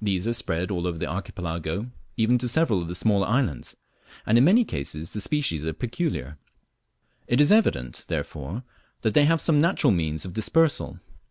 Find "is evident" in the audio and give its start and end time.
7.42-8.06